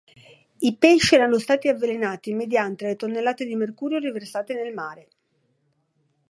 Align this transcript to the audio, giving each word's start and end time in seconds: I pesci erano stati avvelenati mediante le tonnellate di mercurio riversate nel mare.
I 0.57 0.77
pesci 0.77 1.13
erano 1.13 1.37
stati 1.37 1.67
avvelenati 1.67 2.33
mediante 2.33 2.87
le 2.87 2.95
tonnellate 2.95 3.45
di 3.45 3.55
mercurio 3.55 3.99
riversate 3.99 4.55
nel 4.55 4.73
mare. 4.73 5.07